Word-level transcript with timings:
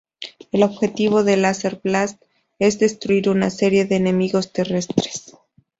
El 0.51 0.63
objetivo 0.63 1.23
de 1.23 1.37
"Laser 1.37 1.79
Blast" 1.83 2.23
es 2.57 2.79
destruir 2.79 3.29
una 3.29 3.51
serie 3.51 3.85
de 3.85 3.97
enemigos 3.97 4.51
terrestres. 4.51 5.35